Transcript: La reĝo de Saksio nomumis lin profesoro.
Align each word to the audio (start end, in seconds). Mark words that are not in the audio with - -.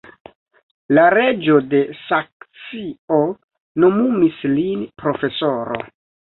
La 0.97 1.01
reĝo 1.15 1.57
de 1.73 1.81
Saksio 1.99 3.19
nomumis 3.85 4.41
lin 4.57 4.83
profesoro. 5.05 5.79